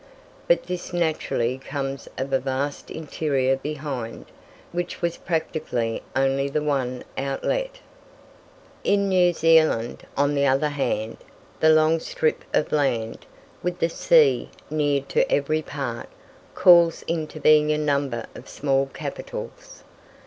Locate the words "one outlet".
6.63-7.81